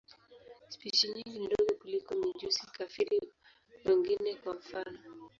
Spishi 0.73 1.05
nyingi 1.13 1.35
ni 1.39 1.45
ndogo 1.47 1.71
kuliko 1.81 2.11
mijusi-kafiri 2.15 3.19
wengine, 3.85 4.31
kwa 4.41 4.53
mfano. 4.59 4.99